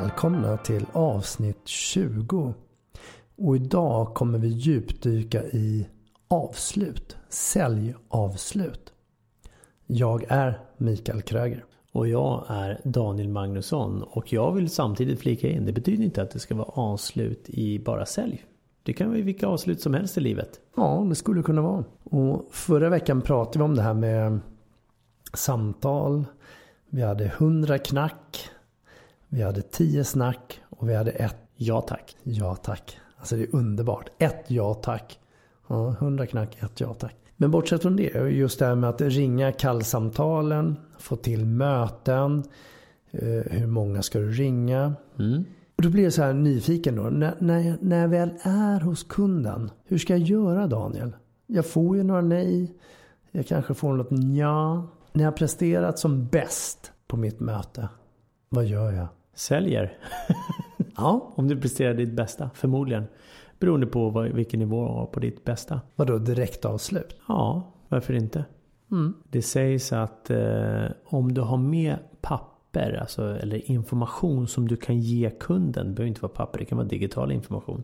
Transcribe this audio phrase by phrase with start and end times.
[0.00, 2.54] Välkomna till avsnitt 20.
[3.36, 5.88] Och idag kommer vi djupdyka i
[6.28, 8.92] avslut, säljavslut.
[9.86, 11.64] Jag är Mikael Kröger.
[11.92, 16.30] Och jag är Daniel Magnusson och jag vill samtidigt flika in, det betyder inte att
[16.30, 18.44] det ska vara avslut i bara sälj.
[18.82, 20.60] Det kan vara vilka avslut som helst i livet.
[20.76, 21.84] Ja, det skulle kunna vara.
[22.04, 24.40] Och förra veckan pratade vi om det här med
[25.34, 26.24] samtal.
[26.90, 28.50] Vi hade 100 knack.
[29.36, 32.16] Vi hade 10 snack och vi hade ett Ja tack.
[32.22, 32.98] ja tack.
[33.18, 34.08] Alltså det är underbart.
[34.18, 35.18] Ett ja tack.
[35.68, 37.16] Ja, 100 knack, ett ja tack.
[37.36, 42.42] Men bortsett från det, just det här med att ringa kallsamtalen, få till möten.
[43.10, 43.20] eh,
[43.50, 44.94] Hur många ska du ringa?
[45.18, 45.44] Mm.
[45.76, 47.02] Och då blir jag så här nyfiken då.
[47.02, 49.70] När, när, jag, när jag väl är hos kunden.
[49.84, 51.16] Hur ska jag göra Daniel?
[51.46, 52.74] Jag får ju några nej.
[53.30, 54.86] Jag kanske får något ja.
[55.12, 57.88] När jag presterat som bäst på mitt möte.
[58.48, 59.06] Vad gör jag?
[59.36, 59.92] Säljer.
[60.98, 63.04] Ja, Om du presterar ditt bästa, förmodligen.
[63.58, 65.80] Beroende på vad, vilken nivå du har på ditt bästa.
[65.96, 67.16] vadå direkt avslut?
[67.28, 68.44] Ja, varför inte?
[68.90, 69.14] Mm.
[69.30, 75.00] Det sägs att eh, om du har med papper, alltså, eller information som du kan
[75.00, 75.86] ge kunden.
[75.86, 77.82] Det behöver inte vara papper, det kan vara digital information.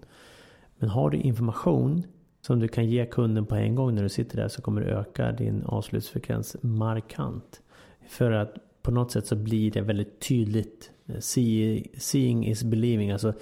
[0.79, 2.03] Men har du information
[2.41, 4.87] som du kan ge kunden på en gång när du sitter där så kommer det
[4.87, 7.61] öka din avslutsfrekvens markant.
[8.09, 10.91] För att på något sätt så blir det väldigt tydligt.
[11.21, 13.11] See, seeing is believing.
[13.11, 13.33] Alltså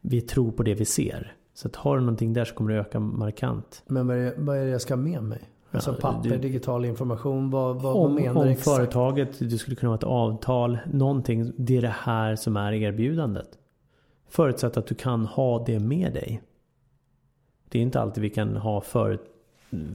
[0.00, 1.36] vi tror på det vi ser.
[1.54, 3.82] Så att har du någonting där så kommer det öka markant.
[3.86, 5.40] Men vad är, det, vad är det jag ska ha med mig?
[5.70, 7.50] Alltså papper, du- digital information.
[7.50, 8.76] Vad, vad, Om, menar du exakt?
[8.76, 11.52] företaget, det skulle kunna vara ett avtal, någonting.
[11.56, 13.48] Det är det här som är erbjudandet.
[14.28, 16.42] Förutsatt att du kan ha det med dig.
[17.68, 19.18] Det är inte alltid vi kan ha för,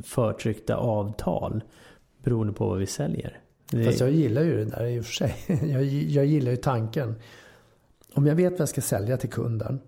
[0.03, 1.63] förtryckta avtal.
[2.23, 3.39] Beroende på vad vi säljer.
[3.71, 5.35] Det, Fast jag gillar ju det där i och för sig.
[5.47, 7.15] Jag, jag gillar ju tanken.
[8.13, 9.79] Om jag vet vad jag ska sälja till kunden.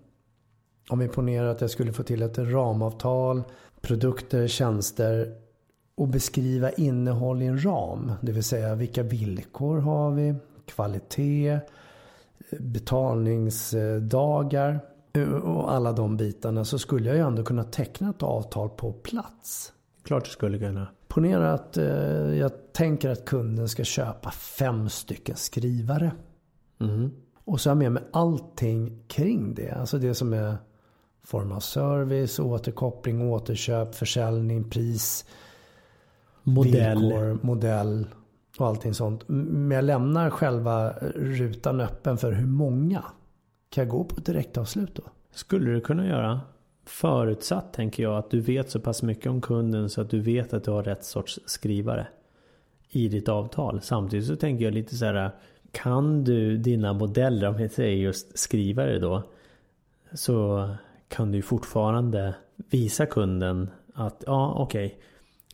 [0.88, 3.42] Om vi ponerar att jag skulle få till ett ramavtal,
[3.80, 5.34] produkter, tjänster
[5.94, 8.12] och beskriva innehåll i en ram.
[8.20, 10.34] Det vill säga vilka villkor har vi,
[10.66, 11.58] kvalitet,
[12.50, 14.80] betalningsdagar
[15.42, 16.64] och alla de bitarna.
[16.64, 19.72] Så skulle jag ju ändå kunna teckna ett avtal på plats.
[20.02, 20.86] klart du skulle kunna.
[21.14, 21.84] Ponera att eh,
[22.34, 26.12] jag tänker att kunden ska köpa fem stycken skrivare.
[26.78, 27.10] Mhm.
[27.44, 29.70] Och så har jag med mig allting kring det.
[29.70, 30.56] Alltså det som är
[31.24, 35.26] form av service, återkoppling, återköp, försäljning, pris,
[36.42, 36.98] Modell.
[36.98, 38.06] villkor, modell
[38.58, 39.24] och allting sånt.
[39.28, 43.04] Men jag lämnar själva rutan öppen för hur många.
[43.70, 45.02] Kan jag gå på direktavslut då?
[45.34, 46.40] Skulle du kunna göra.
[46.86, 50.54] Förutsatt tänker jag att du vet så pass mycket om kunden så att du vet
[50.54, 52.06] att du har rätt sorts skrivare.
[52.90, 53.80] I ditt avtal.
[53.82, 55.30] Samtidigt så tänker jag lite så här.
[55.72, 59.22] Kan du dina modeller, om jag säger just skrivare då.
[60.12, 60.68] Så
[61.08, 62.34] kan du ju fortfarande
[62.70, 64.98] visa kunden att ja okej.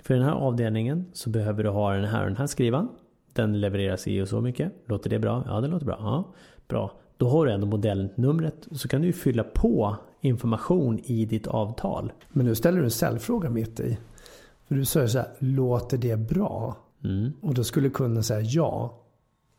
[0.02, 2.88] för den här avdelningen så behöver du ha den här och den här skrivan.
[3.32, 4.72] Den levereras i och så mycket.
[4.86, 5.44] Låter det bra?
[5.46, 5.96] Ja det låter bra.
[6.00, 6.34] Ja,
[6.68, 6.92] bra.
[7.16, 8.68] Då har du ändå modellnumret.
[8.72, 12.12] Så kan du ju fylla på information i ditt avtal.
[12.28, 13.98] Men nu ställer du en säljfråga mitt i.
[14.68, 16.76] För du säger så här, låter det bra?
[17.04, 17.32] Mm.
[17.40, 19.00] Och då skulle kunden säga ja.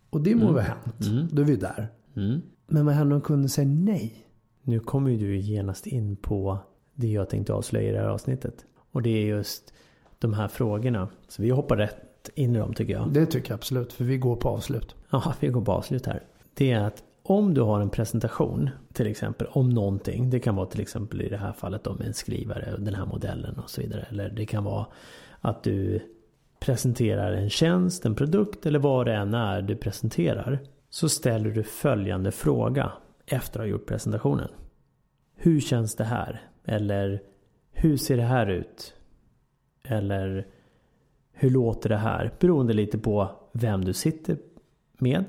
[0.10, 1.32] Och det må vara hänt.
[1.32, 1.88] Då är vi där.
[2.16, 2.42] Mm.
[2.68, 4.26] Men vad händer om kunden säger nej?
[4.64, 6.58] Nu kommer ju du genast in på
[6.96, 8.66] det jag tänkte avslöja i det här avsnittet.
[8.92, 9.74] Och det är just
[10.20, 11.08] de här frågorna.
[11.28, 13.10] Så vi hoppar rätt in i dem tycker jag.
[13.14, 13.94] Det tycker jag absolut.
[13.94, 14.96] För vi går på avslut.
[15.10, 16.24] Ja, vi går på avslut här.
[16.54, 20.30] Det är att om du har en presentation till exempel om någonting.
[20.30, 23.60] Det kan vara till exempel i det här fallet om en skrivare den här modellen
[23.60, 24.06] och så vidare.
[24.10, 24.86] Eller det kan vara
[25.42, 26.00] att du
[26.60, 30.60] presenterar en tjänst, en produkt eller vad det än är du presenterar.
[30.90, 32.92] Så ställer du följande fråga
[33.26, 34.50] efter att ha gjort presentationen.
[35.36, 36.42] Hur känns det här?
[36.66, 37.22] Eller
[37.72, 38.94] hur ser det här ut?
[39.84, 40.48] Eller
[41.32, 42.34] hur låter det här?
[42.40, 44.38] Beroende lite på vem du sitter
[44.98, 45.24] med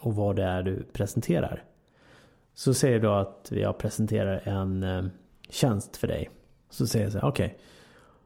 [0.00, 1.64] och vad det är du presenterar.
[2.54, 5.04] Så säger du att jag presenterar en eh,
[5.48, 6.30] tjänst för dig.
[6.70, 7.46] Så säger jag så här, okej.
[7.46, 7.58] Okay.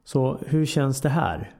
[0.05, 1.55] Så hur känns det här?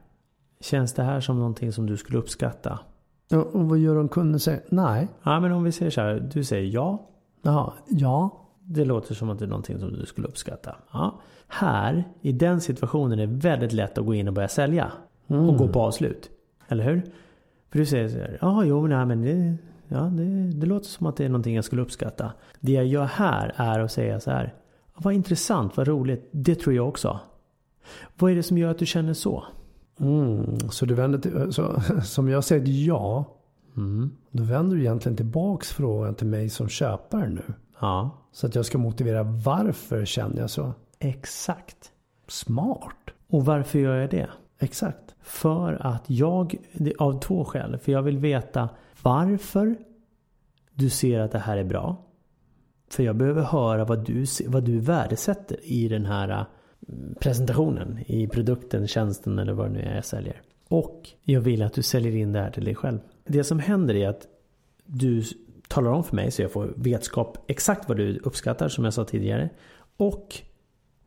[0.59, 2.79] Känns det här som någonting som du skulle uppskatta?
[3.27, 5.07] Ja, och vad gör om kunden säger nej?
[5.23, 6.29] Ja, men om vi säger så här.
[6.33, 7.09] Du säger ja.
[7.41, 8.41] Jaha, ja.
[8.59, 10.75] Det låter som att det är någonting som du skulle uppskatta.
[10.91, 11.19] Ja.
[11.47, 14.91] Här, i den situationen är det väldigt lätt att gå in och börja sälja.
[15.27, 15.49] Mm.
[15.49, 16.29] Och gå på avslut.
[16.67, 17.01] Eller hur?
[17.71, 18.37] För du säger så här.
[18.41, 21.65] Ja, jo, nej, men det, ja, det, det låter som att det är någonting jag
[21.65, 22.31] skulle uppskatta.
[22.59, 24.53] Det jag gör här är att säga så här.
[24.95, 26.29] Vad intressant, vad roligt.
[26.31, 27.19] Det tror jag också.
[28.15, 29.43] Vad är det som gör att du känner så?
[29.99, 33.25] Mm, så du vänder till, så, som jag säger ja.
[33.77, 34.11] Mm.
[34.31, 37.53] Då vänder du egentligen tillbaks frågan till mig som köpare nu.
[37.79, 38.09] Ja.
[38.31, 40.73] Så att jag ska motivera varför känner jag så.
[40.99, 41.91] Exakt.
[42.27, 43.09] Smart.
[43.27, 44.29] Och varför gör jag det?
[44.59, 45.15] Exakt.
[45.21, 46.55] För att jag,
[46.97, 47.77] av två skäl.
[47.77, 48.69] För jag vill veta
[49.05, 49.77] varför
[50.73, 52.05] du ser att det här är bra.
[52.89, 56.45] För jag behöver höra vad du, vad du värdesätter i den här eh,
[57.19, 57.99] presentationen.
[58.07, 60.41] I produkten, tjänsten eller vad det nu är jag säljer.
[60.67, 62.99] Och jag vill att du säljer in det här till dig själv.
[63.25, 64.27] Det som händer är att
[64.85, 65.23] du
[65.67, 69.05] talar om för mig så jag får vetskap exakt vad du uppskattar som jag sa
[69.05, 69.49] tidigare.
[69.97, 70.35] Och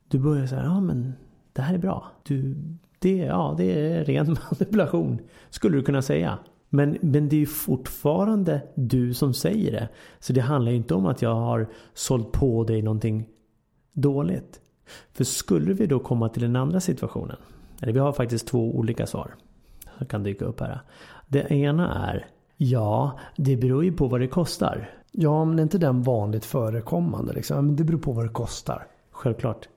[0.09, 1.12] du börjar säga, ja men
[1.53, 2.06] det här är bra.
[2.23, 2.56] Du,
[2.99, 5.19] det, ja, det är ren manipulation
[5.50, 6.39] skulle du kunna säga.
[6.69, 9.88] Men, men det är ju fortfarande du som säger det.
[10.19, 13.26] Så det handlar ju inte om att jag har sålt på dig någonting
[13.93, 14.61] dåligt.
[15.12, 17.37] För skulle vi då komma till den andra situationen.
[17.82, 19.35] Eller vi har faktiskt två olika svar.
[19.99, 20.81] Som kan dyka upp här.
[21.29, 22.26] Det ena är
[22.61, 24.91] Ja, det beror ju på vad det kostar.
[25.12, 27.32] Ja, men är inte den vanligt förekommande?
[27.32, 27.76] Liksom?
[27.76, 28.87] Det beror på vad det kostar.
[29.11, 29.69] Självklart.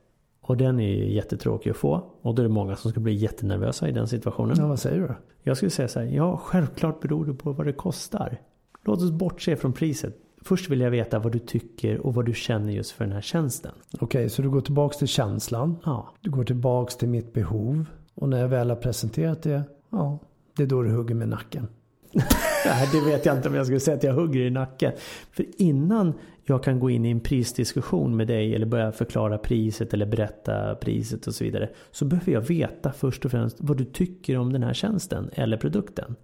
[0.52, 2.04] Och den är ju jättetråkig att få.
[2.22, 4.56] Och då är det många som ska bli jättenervösa i den situationen.
[4.60, 5.16] Ja, vad säger du?
[5.44, 6.08] Jag skulle säga så här.
[6.08, 8.38] Ja, självklart beror det på vad det kostar.
[8.84, 10.16] Låt oss bortse från priset.
[10.42, 13.22] Först vill jag veta vad du tycker och vad du känner just för den här
[13.22, 13.72] tjänsten.
[13.94, 15.78] Okej, okay, så du går tillbaks till känslan.
[15.86, 16.10] Ja.
[16.22, 17.86] Du går tillbaks till mitt behov.
[18.16, 20.20] Och när jag väl har presenterat det, ja,
[20.58, 21.68] det är då du hugger med nacken.
[22.64, 24.92] Det vet jag inte om jag skulle säga att jag hugger i nacken.
[25.32, 26.14] För innan
[26.44, 30.76] jag kan gå in i en prisdiskussion med dig eller börja förklara priset eller berätta
[30.76, 31.70] priset och så vidare.
[31.92, 35.58] Så behöver jag veta först och främst vad du tycker om den här tjänsten eller
[35.58, 36.16] produkten.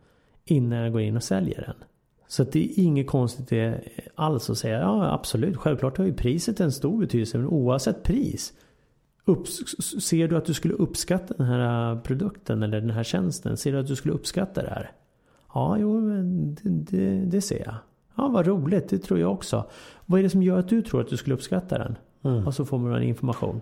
[0.46, 1.76] Innan jag går in och säljer den.
[2.28, 3.82] Så det är inget konstigt det
[4.16, 8.54] alls att säga ja absolut, självklart har ju priset en stor betydelse men oavsett pris.
[10.02, 13.58] Ser du att du skulle uppskatta den här produkten eller den här tjänsten?
[13.58, 14.92] Ser du att du skulle uppskatta det här?
[15.54, 17.76] Ja, jo, det, det, det ser jag.
[18.16, 18.90] Ja, vad roligt.
[18.90, 19.70] Det tror jag också.
[20.06, 21.98] Vad är det som gör att du tror att du skulle uppskatta den?
[22.24, 22.48] Mm.
[22.48, 23.62] Och så får man en information.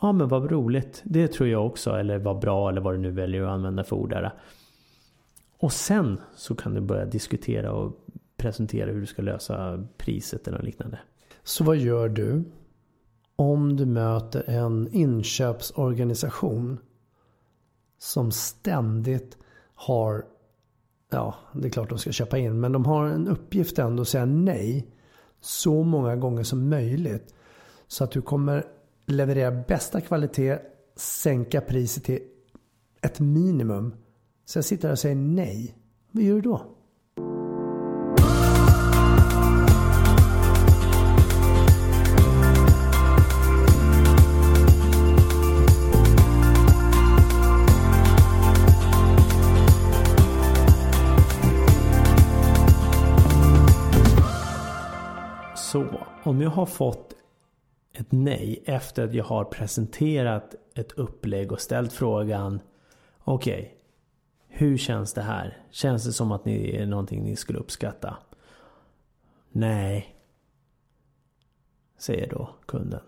[0.00, 1.02] Ja, men vad roligt.
[1.04, 1.90] Det tror jag också.
[1.90, 4.34] Eller vad bra eller vad du nu väljer att använda för ord där.
[5.58, 7.92] Och sen så kan du börja diskutera och
[8.36, 10.98] presentera hur du ska lösa priset eller liknande.
[11.42, 12.44] Så vad gör du
[13.36, 16.78] om du möter en inköpsorganisation
[17.98, 19.38] som ständigt
[19.74, 20.24] har
[21.10, 22.60] ja, det är klart de ska köpa in.
[22.60, 24.86] Men de har en uppgift ändå att säga nej
[25.40, 27.34] så många gånger som möjligt.
[27.86, 28.64] Så att du kommer
[29.06, 30.58] leverera bästa kvalitet,
[30.96, 32.20] sänka priset till
[33.02, 33.94] ett minimum.
[34.44, 35.78] Så jag sitter här och säger nej.
[36.10, 36.77] Vad gör du då?
[56.28, 57.14] Om jag har fått
[57.92, 62.60] ett nej efter att jag har presenterat ett upplägg och ställt frågan
[63.18, 63.68] Okej, okay,
[64.48, 65.62] hur känns det här?
[65.70, 68.16] Känns det som att det är någonting ni skulle uppskatta?
[69.52, 70.16] Nej,
[71.98, 73.00] säger då kunden.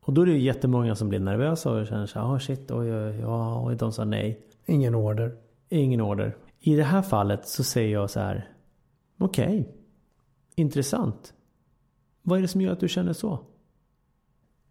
[0.00, 2.94] Och då är det ju jättemånga som blir nervösa och känner sig, ah shit, oj,
[2.94, 4.40] oj, oj, de sa nej.
[4.66, 5.36] Ingen order.
[5.68, 6.36] Ingen order.
[6.60, 8.50] I det här fallet så säger jag så här,
[9.18, 9.64] okej, okay,
[10.54, 11.34] intressant.
[12.22, 13.38] Vad är det som gör att du känner så?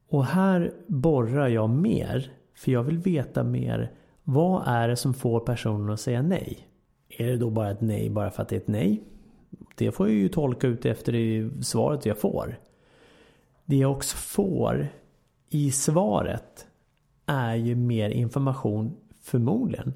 [0.10, 2.32] Och här borrar jag mer.
[2.56, 3.92] För jag vill veta mer.
[4.24, 6.68] Vad är det som får personen att säga nej?
[7.10, 9.04] Är det då bara ett nej bara för att det är ett nej?
[9.76, 12.60] Det får jag ju tolka ut efter det svaret jag får.
[13.66, 14.88] Det jag också får
[15.50, 16.68] i svaret
[17.26, 19.94] är ju mer information förmodligen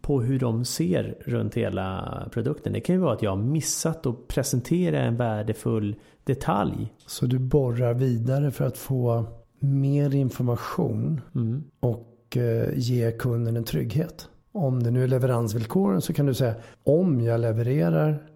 [0.00, 2.72] på hur de ser runt hela produkten.
[2.72, 5.94] Det kan ju vara att jag har missat att presentera en värdefull
[6.24, 6.92] detalj.
[7.06, 9.24] Så du borrar vidare för att få
[9.58, 11.64] mer information Mm.
[11.80, 14.28] och eh, ge kunden en trygghet.
[14.52, 18.26] Om det nu är leveransvillkoren så kan du säga om jag levererar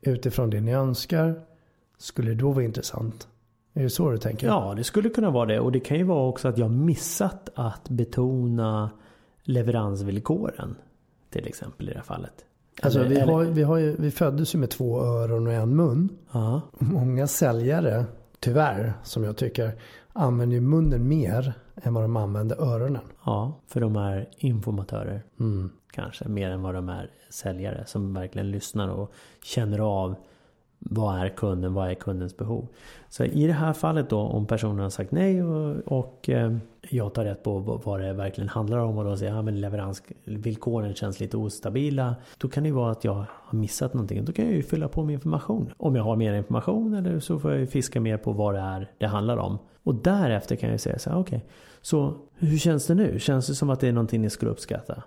[0.00, 1.40] utifrån det ni önskar
[1.98, 3.28] skulle det då vara intressant.
[3.74, 4.46] Är det så du tänker?
[4.46, 5.60] Ja, det skulle kunna vara det.
[5.60, 8.90] Och det kan ju vara också att jag missat att betona
[9.42, 10.76] leveransvillkoren.
[11.32, 12.44] Till exempel i det här fallet.
[12.82, 15.52] Alltså, Eller- vi, eller- har, vi, har ju, vi föddes ju med två öron och
[15.52, 16.08] en mun.
[16.32, 18.04] Ja, Många säljare,
[18.40, 19.72] tyvärr, som jag tycker,
[20.12, 23.02] använder ju munnen mer än vad de använder öronen.
[23.24, 25.22] ja, för de är informatörer.
[25.40, 25.70] Mm.
[25.92, 29.12] Kanske mer än vad de är säljare som verkligen lyssnar och
[29.44, 30.14] känner av
[30.78, 32.66] vad är kunden, vad är kundens behov.
[33.08, 36.56] Så i det här fallet då om personen har sagt nej och, och eh,
[36.90, 40.94] jag tar rätt på vad det verkligen handlar om och då säger ja men leveransvillkoren
[40.94, 42.16] känns lite ostabila.
[42.38, 44.24] Då kan det ju vara att jag har missat någonting.
[44.24, 45.72] Då kan jag ju fylla på med information.
[45.76, 48.60] Om jag har mer information eller så får jag ju fiska mer på vad det
[48.60, 49.58] är det handlar om.
[49.82, 51.44] Och därefter kan jag säga så här, okej.
[51.82, 53.18] så hur känns det nu?
[53.18, 55.02] Känns det som att det är någonting ni skulle uppskatta?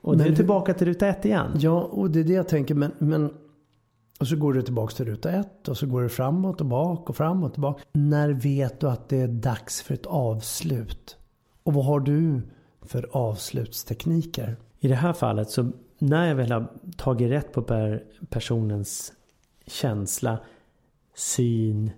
[0.00, 1.50] Och Men det är tillbaka till ruta ett igen.
[1.58, 2.74] Ja, och det är det jag tänker.
[2.74, 3.30] Men, men,
[4.20, 7.10] och så går du tillbaka till ruta ett och så går du framåt och bak
[7.10, 7.80] och framåt och bak.
[7.92, 11.16] När vet du att det är dags för ett avslut?
[11.62, 12.42] Och vad har du
[12.82, 14.56] för avslutstekniker?
[14.78, 19.12] I det här fallet så när jag väl har tagit rätt på per, personens
[19.66, 20.38] känsla,
[21.14, 21.90] syn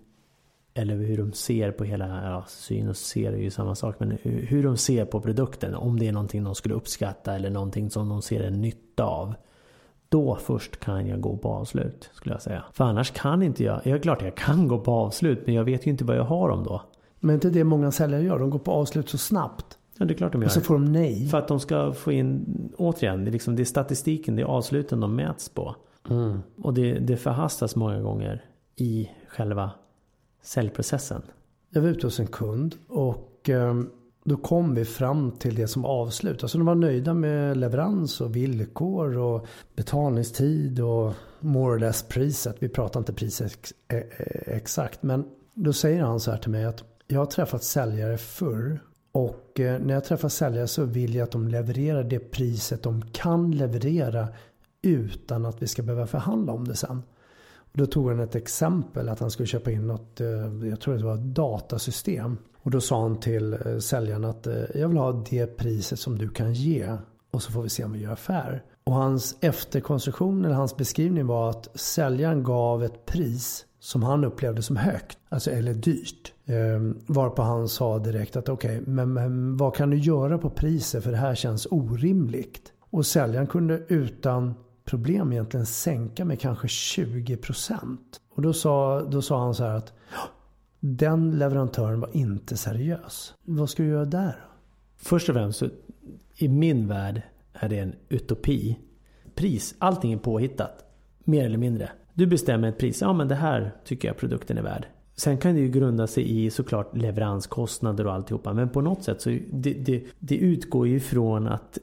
[0.74, 4.18] eller hur de ser på hela, ja syn och ser är ju samma sak, men
[4.22, 5.74] hur de ser på produkten.
[5.74, 9.34] Om det är någonting de skulle uppskatta eller någonting som de ser en nytta av.
[10.08, 12.64] Då först kan jag gå på avslut skulle jag säga.
[12.72, 15.86] För annars kan inte jag, ja klart jag kan gå på avslut men jag vet
[15.86, 16.82] ju inte vad jag har dem då.
[17.20, 18.38] Men inte det många säljare gör.
[18.38, 19.78] De går på avslut så snabbt.
[19.98, 20.48] Ja det är klart de gör.
[20.48, 21.28] Och så får de nej.
[21.28, 22.44] För att de ska få in,
[22.76, 25.76] återigen, det är, liksom, det är statistiken, det är avsluten de mäts på.
[26.10, 26.38] Mm.
[26.62, 28.44] Och det, det förhastas många gånger
[28.76, 29.70] i själva
[30.42, 31.22] säljprocessen.
[31.70, 33.74] Jag var ute hos en kund och eh,
[34.26, 36.42] då kom vi fram till det som avslut.
[36.42, 42.56] Alltså de var nöjda med leverans och villkor och betalningstid och more or less priset.
[42.58, 45.02] Vi pratar inte priset ex- e-, e-, exakt.
[45.02, 48.80] Men då säger han så här till mig att jag har träffat säljare förr.
[49.12, 53.02] Och eh, när jag träffar säljare så vill jag att de levererar det priset de
[53.12, 54.28] kan leverera
[54.82, 57.02] utan att vi ska behöva förhandla om det sen.
[57.72, 60.28] Då tog han ett exempel att han skulle köpa in något, eh,
[60.68, 62.38] jag tror det var ett datasystem.
[62.66, 66.18] Och då sa han till eh, säljaren att eh, jag vill ha det priset som
[66.18, 66.96] du kan ge.
[67.30, 68.62] Och så får vi se om vi gör affär.
[68.84, 74.62] Och hans efterkonstruktion eller hans beskrivning var att säljaren gav ett pris som han upplevde
[74.62, 75.18] som högt.
[75.28, 76.32] Alltså eller dyrt.
[76.46, 81.04] Ehm, varpå han sa direkt att okej, men, men vad kan du göra på priset
[81.04, 82.72] för det här känns orimligt.
[82.90, 84.54] Och säljaren kunde utan
[84.84, 88.20] problem egentligen sänka med kanske 20 procent.
[88.34, 89.92] Och då sa, då sa han så här att
[90.80, 93.34] den leverantören var inte seriös.
[93.44, 94.36] Vad ska du göra där?
[94.96, 95.68] Först och främst, så,
[96.34, 98.78] i min värld är det en utopi.
[99.34, 100.84] Pris, allting är påhittat.
[101.24, 101.90] Mer eller mindre.
[102.14, 103.00] Du bestämmer ett pris.
[103.00, 104.86] Ja men det här tycker jag produkten är värd.
[105.16, 108.52] Sen kan det ju grunda sig i såklart leveranskostnader och alltihopa.
[108.52, 111.78] Men på något sätt så det, det, det utgår ju ifrån att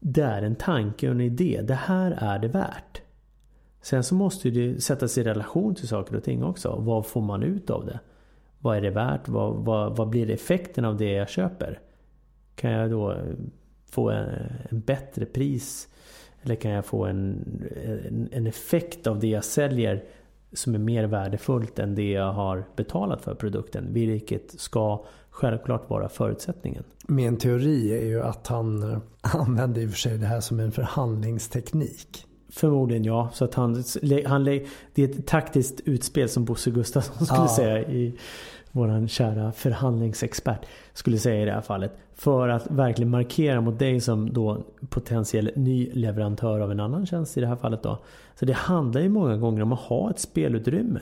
[0.00, 1.60] det är en tanke och en idé.
[1.64, 3.02] Det här är det värt.
[3.82, 6.76] Sen så måste det sättas i relation till saker och ting också.
[6.78, 8.00] Vad får man ut av det?
[8.58, 9.28] Vad är det värt?
[9.28, 11.80] Vad, vad, vad blir effekten av det jag köper?
[12.54, 13.16] Kan jag då
[13.90, 14.28] få en,
[14.70, 15.88] en bättre pris?
[16.42, 17.44] Eller kan jag få en,
[17.84, 20.04] en, en effekt av det jag säljer
[20.52, 23.92] som är mer värdefullt än det jag har betalat för produkten?
[23.92, 26.84] Vilket ska självklart vara förutsättningen.
[27.08, 30.72] Min teori är ju att han använder i och för sig det här som en
[30.72, 32.26] förhandlingsteknik.
[32.48, 33.28] Förmodligen ja.
[33.32, 33.84] Så att han,
[34.26, 34.64] han, det
[34.96, 37.48] är ett taktiskt utspel som Bosse Gustafsson skulle Ja.
[37.48, 38.14] säga i
[38.72, 41.92] våran kära förhandlingsexpert skulle säga i det här fallet.
[42.14, 47.36] För att verkligen markera mot dig som då potentiell ny leverantör av en annan tjänst
[47.36, 47.98] i det här fallet då.
[48.34, 51.00] Så det handlar ju många gånger om att ha ett spelutrymme.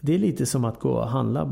[0.00, 1.50] Det är lite som att gå och handla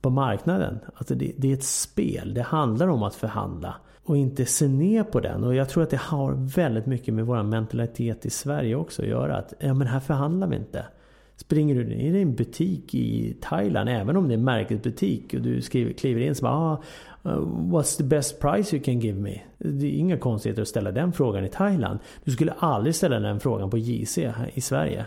[0.00, 0.78] på marknaden.
[0.94, 2.34] Alltså det, det är ett spel.
[2.34, 3.74] Det handlar om att förhandla.
[4.08, 5.44] Och inte se ner på den.
[5.44, 9.08] Och jag tror att det har väldigt mycket med vår mentalitet i Sverige också att
[9.08, 9.36] göra.
[9.36, 10.84] Att ja, men här förhandlar vi inte.
[11.36, 15.40] Springer du in i en butik i Thailand, även om det är en märkesbutik och
[15.40, 16.82] du skriver, kliver in så bara ah,
[17.24, 17.32] uh,
[17.72, 19.42] What's the best price you can give me?
[19.58, 21.98] Det är inga konstigheter att ställa den frågan i Thailand.
[22.24, 25.06] Du skulle aldrig ställa den frågan på JC här i Sverige.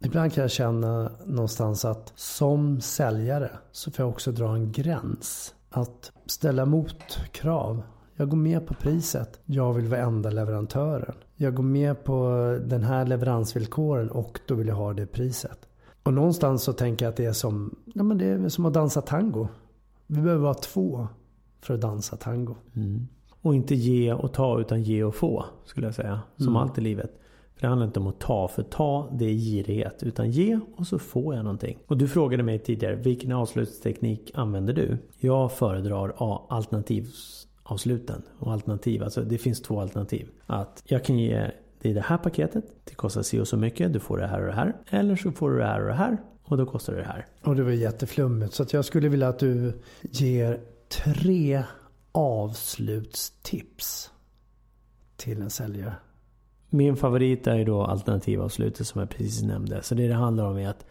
[0.00, 5.54] Ibland kan jag känna någonstans att som säljare så får jag också dra en gräns.
[5.70, 7.82] Att ställa motkrav.
[8.16, 9.40] Jag går med på priset.
[9.44, 11.14] Jag vill vara enda leverantören.
[11.36, 12.30] Jag går med på
[12.66, 15.68] den här leveransvillkoren och då vill jag ha det priset.
[16.02, 18.74] Och någonstans så tänker jag att det är som, ja, men det är som att
[18.74, 19.48] dansa tango.
[20.06, 21.08] Vi behöver vara två
[21.60, 22.54] för att dansa tango.
[22.76, 23.08] Mm.
[23.42, 26.20] Och inte ge och ta utan ge och få skulle jag säga.
[26.36, 26.56] Som mm.
[26.56, 27.10] allt i livet.
[27.54, 30.02] För det handlar inte om att ta, för ta det är girighet.
[30.02, 31.78] Utan ge och så får jag någonting.
[31.86, 34.98] Och du frågade mig tidigare, vilken avslutsteknik använder du?
[35.18, 36.22] Jag föredrar
[37.66, 38.22] alternativavsluten.
[38.38, 40.28] Och alternativ, alltså det finns två alternativ.
[40.46, 41.50] Att jag kan ge
[41.82, 44.46] dig det här paketet, det kostar si och så mycket, du får det här och
[44.46, 44.76] det här.
[44.90, 47.26] Eller så får du det här och det här och då kostar det det här.
[47.44, 48.54] Och det var jätteflummigt.
[48.54, 51.62] Så jag skulle vilja att du ger tre
[52.12, 54.10] avslutstips
[55.16, 55.94] till en säljare.
[56.70, 59.82] Min favorit är ju då alternativavslutet som jag precis nämnde.
[59.82, 60.86] Så det det handlar om är att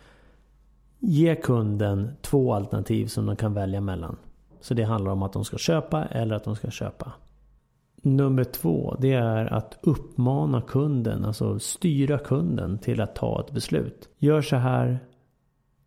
[0.99, 4.17] ge kunden två alternativ som de kan välja mellan.
[4.65, 7.11] Så det handlar om att de ska köpa eller att de ska köpa.
[7.95, 14.09] Nummer två, det är att uppmana kunden, alltså styra kunden till att ta ett beslut.
[14.17, 14.99] Gör så här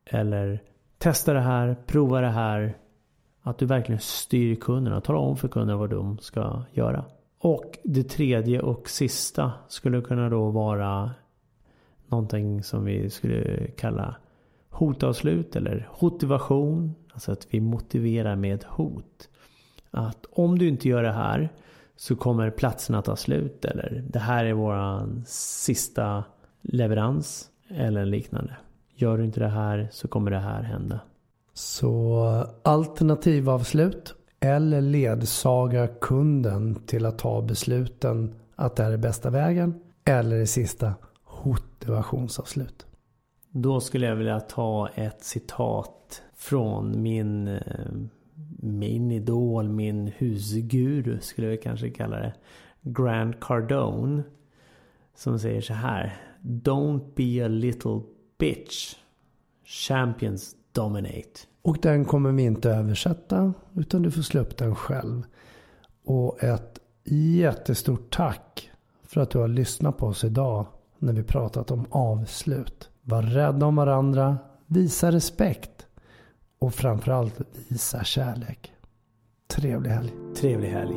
[0.04, 0.62] eller
[0.98, 2.76] testa det här, prova det här.
[3.42, 7.04] Att du verkligen styr kunderna, talar om för kunden vad de ska göra.
[7.38, 11.10] Och det tredje och sista skulle kunna då vara
[12.08, 14.16] någonting som vi skulle kalla
[14.78, 16.94] hotavslut eller motivation.
[17.12, 19.28] Alltså att vi motiverar med hot.
[19.90, 21.52] Att om du inte gör det här
[21.96, 26.24] så kommer platserna ta slut eller det här är våran sista
[26.62, 28.56] leverans eller liknande.
[28.94, 31.00] Gör du inte det här så kommer det här hända.
[31.54, 32.24] Så
[32.62, 39.80] alternativavslut eller ledsaga kunden till att ta besluten att det här är bästa vägen.
[40.04, 40.94] Eller det sista,
[41.44, 42.86] motivationsavslut.
[43.50, 47.62] Då skulle jag vilja ta ett citat från min, eh,
[48.58, 52.34] min idol, min husguru skulle vi kanske kalla det.
[52.80, 54.22] Grant Cardone.
[55.14, 56.16] Som säger så här.
[56.40, 58.00] Don't be a little
[58.38, 58.94] bitch.
[59.64, 61.40] Champions dominate.
[61.62, 65.22] Och den kommer vi inte översätta utan du får slå upp den själv.
[66.04, 68.70] Och ett jättestort tack
[69.02, 70.66] för att du har lyssnat på oss idag
[70.98, 72.90] när vi pratat om avslut.
[73.08, 75.86] Var rädda om varandra, visa respekt
[76.58, 78.72] och framförallt visa kärlek.
[79.46, 80.12] Trevlig helg.
[80.36, 80.94] Trevlig helg.